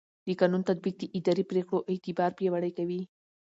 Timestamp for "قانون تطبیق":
0.39-0.95